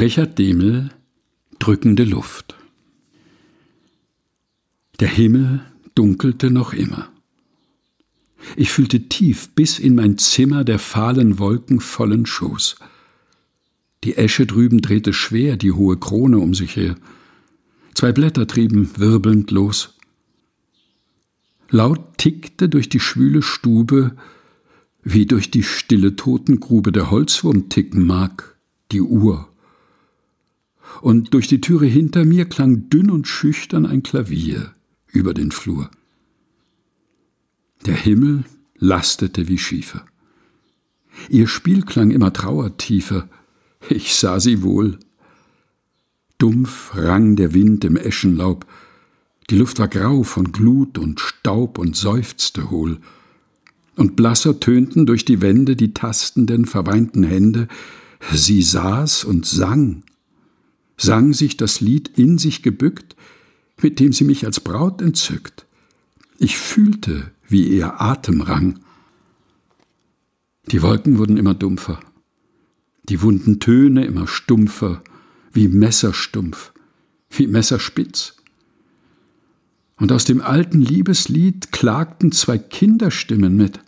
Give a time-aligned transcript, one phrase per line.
[0.00, 0.90] Richard Demel
[1.58, 2.54] Drückende Luft
[5.00, 5.60] Der Himmel
[5.96, 7.08] dunkelte noch immer.
[8.54, 12.76] Ich fühlte tief bis in mein Zimmer der fahlen Wolken vollen Schoß.
[14.04, 16.94] Die Esche drüben drehte schwer die hohe Krone um sich her.
[17.92, 19.98] Zwei Blätter trieben wirbelnd los.
[21.70, 24.16] Laut tickte durch die schwüle Stube,
[25.02, 28.56] wie durch die stille Totengrube der Holzwurm ticken mag,
[28.92, 29.48] die Uhr.
[31.00, 34.72] Und durch die Türe hinter mir klang dünn und schüchtern ein Klavier
[35.06, 35.90] über den Flur.
[37.86, 38.44] Der Himmel
[38.76, 40.04] lastete wie Schiefer.
[41.28, 43.28] Ihr Spiel klang immer trauertiefer,
[43.88, 44.98] ich sah sie wohl.
[46.38, 48.66] Dumpf rang der Wind im Eschenlaub,
[49.50, 52.98] die Luft war grau von Glut und Staub und seufzte hohl,
[53.96, 57.66] und blasser tönten durch die Wände die tastenden, verweinten Hände,
[58.32, 60.04] sie saß und sang,
[60.98, 63.16] sang sich das Lied in sich gebückt,
[63.80, 65.64] mit dem sie mich als Braut entzückt.
[66.38, 68.80] Ich fühlte, wie ihr Atem rang.
[70.66, 72.00] Die Wolken wurden immer dumpfer,
[73.04, 75.02] die wunden Töne immer stumpfer,
[75.52, 76.72] wie Messerstumpf,
[77.30, 78.36] wie Messerspitz.
[79.96, 83.80] Und aus dem alten Liebeslied klagten zwei Kinderstimmen mit.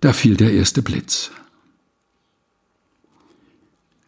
[0.00, 1.30] Da fiel der erste Blitz.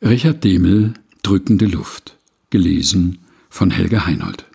[0.02, 0.94] Richard Demel
[1.26, 2.16] Drückende Luft,
[2.50, 3.18] gelesen
[3.50, 4.46] von Helge Heinold.